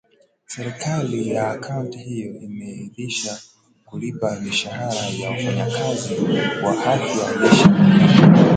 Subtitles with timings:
[0.45, 3.39] serikali ya kaunti hiyo imedinda
[3.85, 6.13] kulipa mishahara ya wafanyikazi
[6.63, 8.49] wa afya licha ya